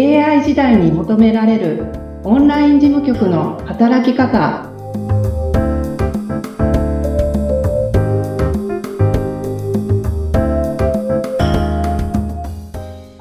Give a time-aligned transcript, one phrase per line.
[0.00, 1.84] AI 時代に求められる
[2.24, 4.64] オンライン事務局の働き方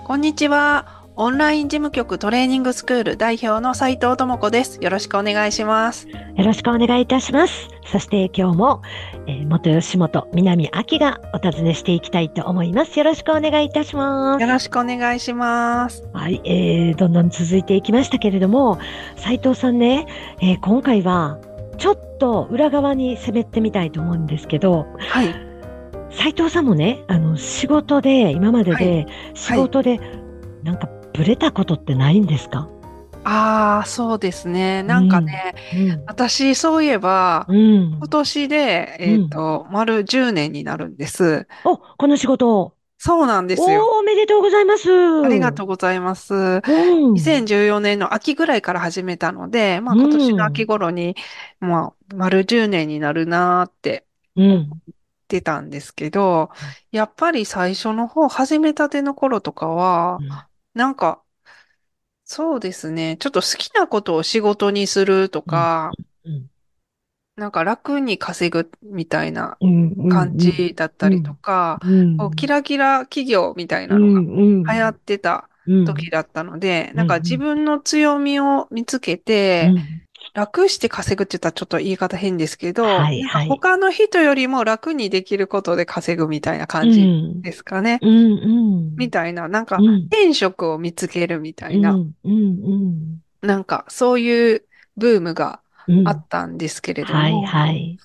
[0.06, 0.99] こんにちは。
[1.22, 4.80] オンライン事務局トレーニングスクール代表の斉藤智子です。
[4.82, 6.08] よろしくお願いします。
[6.08, 7.68] よろしくお願いいたします。
[7.92, 8.82] そして今日も、
[9.28, 12.98] えー、元吉本南明がお尋ねしていきたいと思います。
[12.98, 14.42] よろしくお願いいたします。
[14.42, 16.08] よろしくお願いします。
[16.14, 18.80] はい、えー、どんどん続いていきましたけれども、
[19.18, 20.08] 斉藤さんね、
[20.42, 21.38] えー、今回は
[21.78, 25.36] ちょっと裏側に攻めてみたいと思うんですけど、はい。
[26.12, 30.00] 斉藤さんもね、あの、仕事で、今までで、仕事で、
[30.64, 32.68] なんか、ブレたことってないんですか？
[33.26, 34.82] ああ、そうですね。
[34.84, 41.48] なんかね、うんうん私、そういえば、うん今年で、えっと、丸10年になるんです。
[41.66, 42.74] お、この仕事。
[42.98, 43.86] そうなんですよ。
[44.00, 44.90] おめでとうございます。
[45.24, 46.34] ありがとうございます。
[46.34, 46.62] うん。
[47.14, 51.16] 2014年の秋ぐらいから始めたので、まあ今年の秋頃に、
[51.60, 54.06] まあ丸10年になるなーって
[54.36, 54.46] うん。
[54.48, 54.96] 言っ
[55.30, 56.50] てたんですけど、
[56.92, 60.20] やっぱり最初の方、始めたての頃とかは、
[60.74, 61.24] なんか、
[62.24, 65.92] そうですね、ちょっと好きなことを仕事にするとか、
[66.24, 66.50] うん。
[67.36, 69.58] なんか楽に稼ぐみたいな
[70.10, 72.18] 感じだったりとか、うん。
[72.18, 74.22] こうキラキラ企業みたいなうのが
[74.74, 75.86] 流行ってたうん。
[75.86, 79.74] 時だったので、うんなんか自分の強みを見つけて、
[80.34, 83.48] 楽して稼ぐって言ったらちょっと言い方変ですけど、はいはい。
[83.48, 88.00] 他の人よりも楽にできることで稼ぐみたいな感じですかね。
[88.02, 88.22] うんう
[88.82, 88.96] ん。
[88.96, 89.96] みたいな、なんかうん。
[90.06, 94.66] 転職を見つけるみたいな、うんうんなんかそういう
[94.98, 96.08] ブームがうん。
[96.08, 97.98] あったんですけれども、はいはい。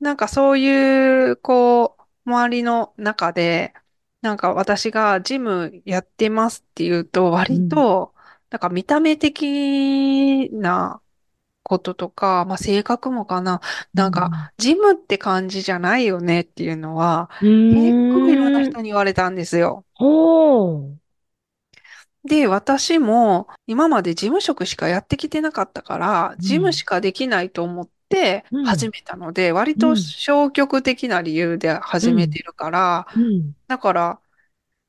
[0.00, 3.72] なんかそういう、こう、周りの中で、
[4.20, 8.14] なんか私がジムやってますっていうと、割と、
[8.50, 11.00] なんか見た目的な
[11.64, 13.60] こととか、まあ性格もかな。
[13.94, 19.84] なんか、ジムって感じじゃないよねっていうのは、うん、結構いろんな人に言われたんですよ。
[19.98, 21.04] おー
[22.24, 26.40] で、私も今まで事務職しかやってきてなかったから、ん。
[26.40, 28.64] 事務しかできないと思ってうん。
[28.64, 29.96] 始めたので、割とうん。
[29.96, 33.52] 消極的な理由で始めてるから、うん。
[33.66, 34.20] だから、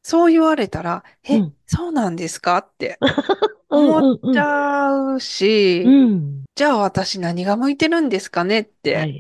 [0.08, 1.56] そう言われたら、え、うん。
[1.68, 2.58] そうなんですか？
[2.60, 3.02] って
[3.70, 8.62] うん思っちゃうし、うんじゃあ私何が向いてるんですかね？
[8.62, 9.14] っはて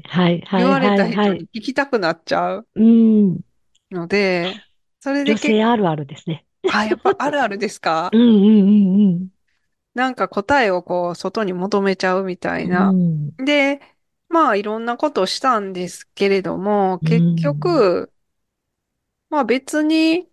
[0.56, 3.42] 言われた人に聞きたくなっちゃううん。
[3.92, 4.64] ので、
[5.00, 6.46] それで女結性あるあるですね。
[6.68, 8.10] 構、あ、やっぱあるあるですか？
[8.14, 9.30] うんうんうん
[9.94, 12.66] なんか答えをこう外に求めちゃうみたうん。
[12.66, 12.98] いな。
[13.28, 13.36] うん。
[13.38, 13.82] で、
[14.30, 17.10] まあいろんなことをしたんですけれども、うん。
[17.10, 18.12] 結局、
[19.30, 20.30] まあ別に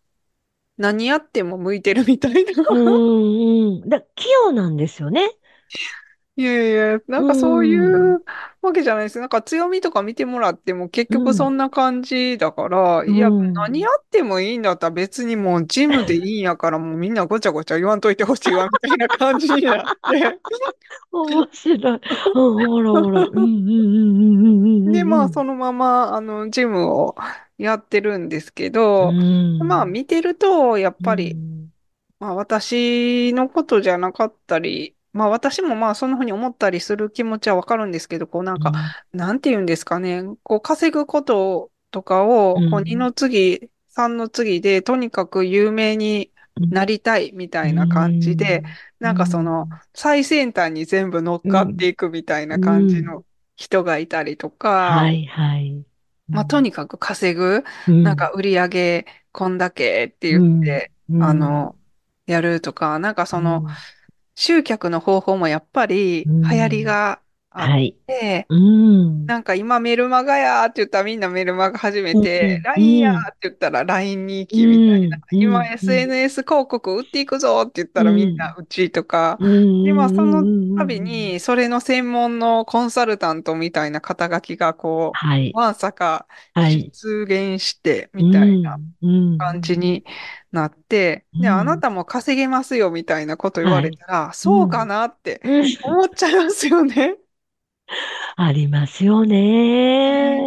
[0.76, 2.64] 何やっても向いてるみたいな。
[2.70, 3.88] うんうん。
[3.88, 5.30] だ器用なんですよね。
[6.34, 8.24] いやいや、なんかそういう
[8.62, 9.20] わけじゃないです。
[9.20, 20.40] なんか強みとか見てもらっても結局そんな感じだから、いや、うん何やってもいいんだったら別にもうジムでいいんやからもうみんなごちゃごちゃ言わんといてほしいわみたいな感じになって。
[21.12, 22.00] 面白い。
[22.34, 23.20] うんほらほら。
[23.20, 24.92] うんうんうんうんうんうん。
[24.92, 27.14] で、まあそのままあのジムを
[27.62, 29.58] やってるんですけど、うん。
[29.58, 31.72] まあ見てるとやっぱり、うん。
[32.18, 38.72] まあ私のことじゃなかったり、まあ私もまあそんな風に思ったりする気持ちはわかるんですけど、こうなんか、
[39.12, 42.70] なんて言うんですかね、こう稼ぐこととかを、うん。
[42.70, 46.32] こう2の次、3の次で、とにかく有名に
[46.70, 48.62] なりたいみたいな感じで、
[48.98, 53.24] なんかその、最先端に全部乗っかっていくみたいな感じの
[53.56, 55.84] 人がいたりとか、はいはい。
[56.32, 58.02] まあとにかく稼ぐ、うん。
[58.02, 61.22] なんか売り上げこんだけって言って、うん。
[61.22, 61.78] あの、
[62.26, 63.64] やるとか、なんかその、
[64.34, 66.42] 集客の方法もやっぱりうん。
[66.50, 67.22] 流行りが
[67.54, 67.96] あっはい。
[68.06, 69.26] て、うん。
[69.26, 75.18] なんか今メルマガやーって言ったらみんなメルマガ始めて、うん LINE やーって言ったら LINE に行きみたいな。
[75.32, 79.36] うん今うん SNS 広告売っていくぞって言ったらみんなうちとか。
[79.40, 80.44] うんで、まあその
[80.76, 85.50] 度にそれの専門のコンサルタントみたいな肩書きがこはい。
[85.54, 86.92] う、わんさかはい。
[86.92, 90.04] 出現してみたいなうん感じに
[90.52, 97.16] なって、で、うんあなたも稼げますよみたいなこと言われたら、そうかなってうん思っちゃいますよね。
[98.36, 100.40] ありますよね。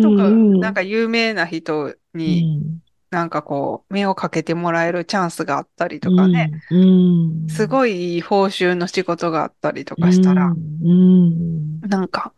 [0.00, 0.60] とか、うん。
[0.60, 2.80] なんか有名な人うに、ん。
[3.10, 7.48] なんかこう、目をかけてもらえるチャンスがあったりとかね、うん。
[7.48, 11.80] すごい報酬の仕事があったりとかしたら、うん。
[11.80, 12.32] なんか、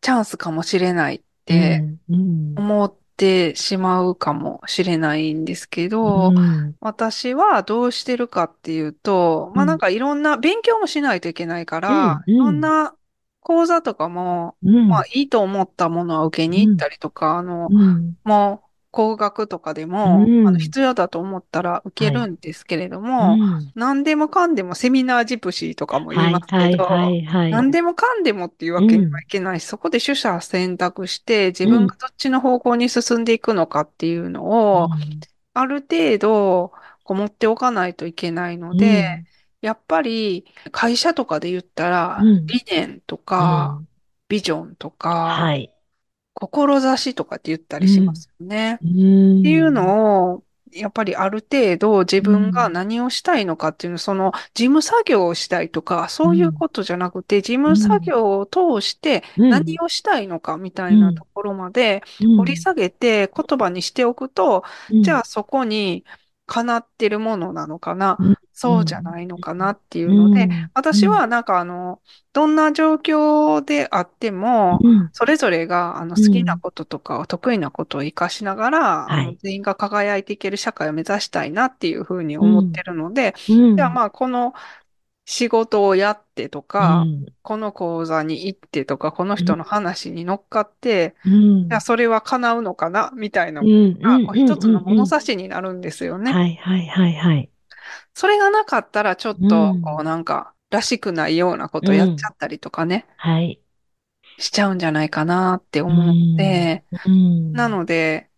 [0.00, 2.54] チャンスかもしれないってうん。
[2.56, 6.74] 思っってしまうかもしれないんですけど、うん。
[6.80, 9.68] 私はどうしてるかっていうと、まあうん。
[9.68, 12.94] なんかいろんな勉強もしないといけないから、いろんな
[13.40, 14.88] 講座とかも、うん。
[14.88, 18.16] まあいいと思ったものは受けに行ったりとか、あの、うん。
[18.24, 20.48] もう工学とかでも、うん。
[20.48, 23.72] あの必要だと思ったら受けるんですけれども、うん。
[23.74, 27.50] 何でもかんでもセミナージプシーとかも言いますはい、けど、はい、はい。
[27.50, 29.60] 何でもかんでもっていうわけにはいけない。
[29.60, 34.44] し、そこで取捨選択して、自分がどっちの方向に進んでいくのかっていうの
[34.82, 34.88] を、
[35.54, 36.72] ある程度、
[37.04, 39.24] こう持っておかないといけないので、
[39.60, 42.46] やっぱり会社とかで言ったら、うん。
[42.46, 43.88] 理念とうん、かう、ん。
[44.28, 45.72] ビジョンとか、はい。
[46.34, 48.78] 志とかって言ったりしますよね。
[48.82, 49.40] うん。
[49.40, 59.50] っていうのを、やっぱりある程度自分が何をしたいのかっていうの、その事務作業をしたいとか、そういうことじゃなくて、事務作業を通してうん。
[59.50, 62.02] 何をしたいのかみたいなところまで
[62.36, 65.02] 掘り下げて言葉にしておくと、うん。
[65.02, 66.04] じゃあそこに
[66.46, 70.70] かなってるものなのかな、うんそうじゃないのかなっていうので、うん。
[70.74, 72.02] 私はなんかあの、
[72.34, 75.08] どんな状況であっても、うん。
[75.12, 79.26] それぞれがあのうん好きなこととか得意なことを活かしながら、あはい。
[79.28, 83.76] の全員が輝いていける社会を目指したいなっていうふうに思ってるので、うん。
[83.76, 84.52] じゃあまあこの
[85.24, 87.26] 仕事をやってとか、うん。
[87.42, 91.68] この講座に行ってとか、この人の話に乗っかって、うん。
[91.68, 93.98] じゃあそれは叶うのかなみたいなうん。
[94.00, 96.32] のが一つの物さ差しになるんですよね。
[96.32, 97.50] はいはいはいはい。
[98.14, 99.82] それがなかったらちょっとうん。
[99.82, 103.60] こうなんか、らしくないようなことやっちゃったりとかね、はい。
[104.38, 107.52] しちゃうんじゃないかなって思って、うん。
[107.52, 108.30] なので、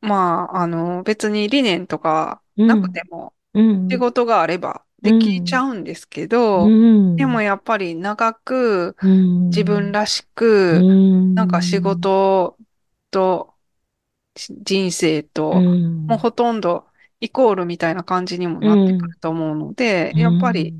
[0.00, 3.90] まあ、あの、別に理念とかなくても、うん。
[3.90, 7.16] 仕事があればできちゃうんですけど、うん。
[7.16, 9.50] でもやっぱり長くうん。
[9.50, 11.34] 自分らしく、うん。
[11.34, 12.58] なんか仕事
[13.10, 13.54] と
[14.36, 16.06] し人生と、うん。
[16.08, 16.85] もうほとんど
[17.20, 20.74] イコールみたいな感じにもなってくると思うので、やっぱり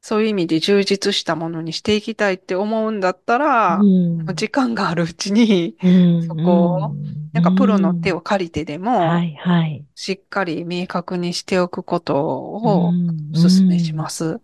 [0.00, 4.26] そういう意味で充実したものにしていきたいって思うんだったら、うん。
[4.34, 6.22] 時間があるうちに、うん。
[6.22, 6.96] そこを
[7.32, 9.84] なんかプロの手を借りてでも、はいはい。
[9.94, 12.92] しっかり明確にしておくことをおお
[13.32, 14.40] 勧めします。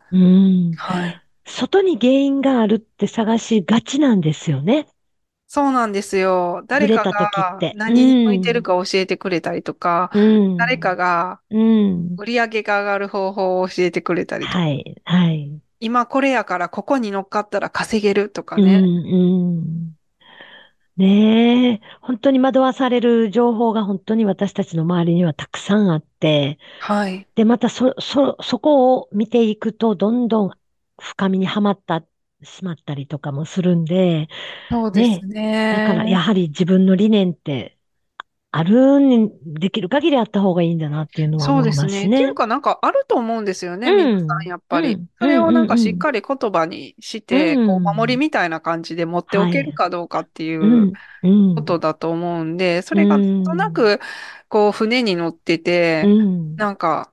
[1.46, 4.86] 外に原因があるって探しがちなんですよね。
[5.54, 6.64] そうなんですよ。
[6.66, 10.56] 誰かが何に向いてるか教えてくれたりとか、うん。
[10.56, 12.16] 誰かがうん。
[12.16, 15.60] 売り上げが上がる方法を教えてくれたりとか、はい、はい。
[15.78, 18.80] 今これやからここに乗っかったら稼げるとかうん、ね。
[18.80, 19.94] うん。
[20.96, 27.26] ねえ、本当に惑わされる情報が本当に私たちの周りにはたくさんあって、はい。
[27.36, 30.50] で、またそ、そ、そこを見ていくと、どんどん
[31.00, 32.04] 深みにはまった、
[32.44, 34.28] しまったりとかもするんで、
[34.70, 35.86] そうですね。
[35.88, 37.78] だからやはり自分の理念って、
[38.56, 42.06] あるに、できる限りあった方がいいんだなっていうのはそう思いですね。
[42.06, 42.20] って。
[42.20, 44.94] いうかなんかあると思うんですよね、うん皆さんやっぱり。
[44.94, 50.92] うんそれをなんかうんしっかり言葉にして、うんこう守りみたいな感じで持っておけるかどうかっていううん、
[51.24, 51.54] うん。
[51.56, 53.98] ことだと思うんで、それがなんとなく、
[54.48, 56.54] こう船に乗ってて、うん。
[56.54, 57.10] なんか、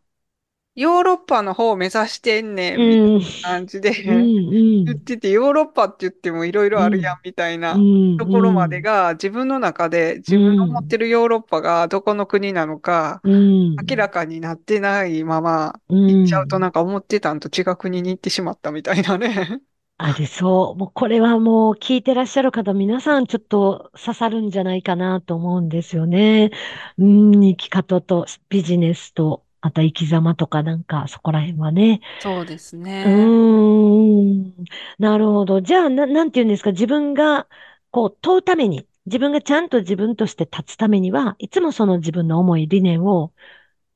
[0.76, 3.22] ヨーロッパの方を目指してんねん、みたいなうん。
[3.42, 4.86] 感じでうん。
[4.86, 8.18] 言ってて、ヨーロッパって言ってもいろいろあるやん、みたいなうん。
[8.18, 13.76] ところまでが、自分の中で自分の思ってるヨーロッパがどこの国なのか、うん。
[13.90, 19.62] 明らかになってないまま、うん行っちゃうとなんか思ってたんと違う国に行ってしまったみたいなね。
[19.98, 20.76] ありそう。
[20.80, 26.50] もうこれはもう聞いてらっしゃる方、皆さんちょっと刺さるんじゃないかなと思うんですよね。
[26.98, 32.02] うん、生き方とビジネスと、あと生き様とかなんかそこら辺はね。
[32.20, 33.06] そうですうね。
[33.10, 34.66] ーん。
[35.00, 35.62] なるほど。
[35.62, 36.72] じゃあ、な、なんて言うんですか？
[36.72, 37.48] 自分が、
[37.92, 43.34] こう、問うために、自分がちゃんと自分として立つためには、いつもその自分の思い、理念を、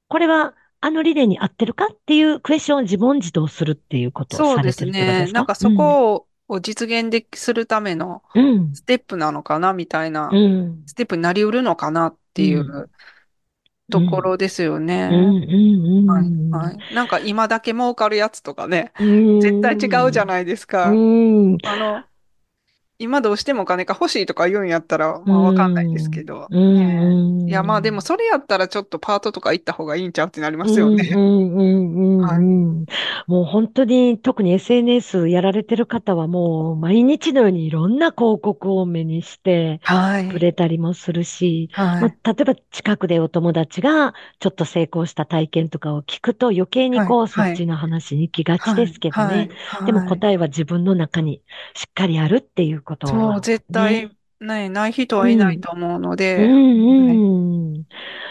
[0.08, 4.92] これは、あの理念に合ってるかっていうクエスチョンを自問自答するっていうことをそうでされてすね。
[4.92, 5.40] るってことですか？
[5.40, 8.76] なんかそこを実現でするためのうん。
[8.76, 10.84] ステップなのかなみたいなう、ん。
[10.86, 12.90] ステップになりうるのかなっていう
[13.90, 14.80] ところですよ。
[14.80, 15.10] ね。
[15.12, 16.50] うん。
[16.52, 16.94] はい。
[16.94, 19.40] なんか今だけ儲かるやつとかね、うん。
[19.40, 20.92] 絶対違うじゃないですか。
[20.92, 21.58] うん。
[21.64, 22.04] あの、
[22.98, 26.48] 今どうしてもお金が欲しいとか言うんやったら、まあわかんないですけど。
[27.48, 31.10] いや、まあでもそれやったらちょっとパートとか行った方がいいんちゃうってなりますよね。
[31.14, 32.42] うんうんうんうんはいう
[32.82, 32.86] ん。
[33.28, 40.28] もう本当に特に SNS やられてる方はもう毎日のようにいろんな広告を目にしてはい。
[40.28, 42.00] くれたりもするし、はい。
[42.02, 49.50] まあ、例えば近くでお友達がちょっと成功した体験とかを聞くと余計にこうはいそっちの話に行きがちですけどね。
[49.84, 51.44] でも答えは自分の中に
[51.76, 53.14] しっかりあるっていうことは。
[53.14, 54.16] そう、絶対ね。
[54.40, 57.88] ね、ない人はいないと思うのうで、んうん。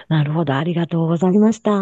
[0.08, 0.56] なるほど。
[0.56, 1.72] ありがとうございました。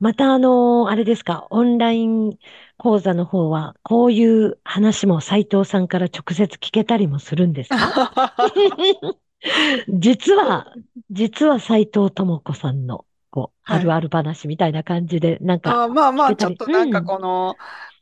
[0.00, 2.38] また、あの、あれですか、オンライン
[2.78, 7.96] 講座の方は、こういう話も斉藤さんから直接聞けたりもするんですか？
[9.88, 10.74] 実は、
[11.10, 13.76] 実は斉藤智子さんの、こう、はい。
[13.76, 17.56] あるある話みたいな感じで、なんか、あまあまあ、ちょっとなんかうんこの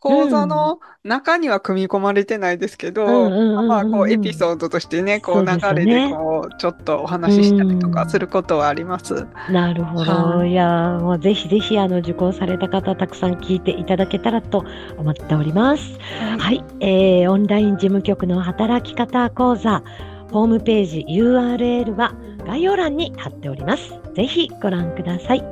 [0.06, 9.26] 講座の中には組み込まれてないですけど、うんうんうんうんまあこうエピソードとしてね、こう流ねれでこうちょっとお話ししたりとかすることはあります。
[9.50, 10.12] なるほど。
[10.12, 10.50] はい。
[10.50, 14.64] いやー、もうぜひぜひ、あの、受講された方、たくさん聞いていただけたらと
[14.96, 15.98] 思っております。
[16.38, 19.82] はい、えー、オンライン事務局の働き方講座、
[20.30, 22.14] ホームページ URL は
[22.46, 23.94] 概要欄に貼っております。
[24.14, 25.44] ぜひご覧ください。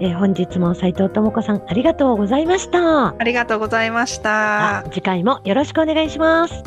[0.00, 3.14] えー本日も斉藤智子さんありがとうございました。
[3.18, 4.82] ありがとうございましたあ。
[4.90, 6.62] 次回もよろしくお願いします。